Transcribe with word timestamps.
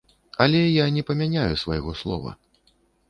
Але 0.45 0.61
я 0.83 0.87
не 0.95 1.03
памяняю 1.09 1.61
свайго 1.65 1.97
слова. 2.01 2.37